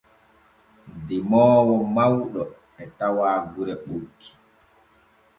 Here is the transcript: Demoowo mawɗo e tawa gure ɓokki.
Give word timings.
Demoowo 1.07 1.75
mawɗo 1.95 2.41
e 2.81 2.83
tawa 2.97 3.29
gure 3.51 3.73
ɓokki. 3.83 4.29